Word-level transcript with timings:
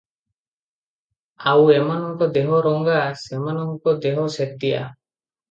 ଆଉ 1.51 1.67
ଏମାନଙ୍କ 1.73 2.29
ଦେହ 2.39 2.49
ରଙ୍ଗା, 2.69 2.97
ସେମାନଙ୍କ 3.25 3.95
ଦେହ 4.09 4.27
ଶେତିଆ।" 4.39 4.83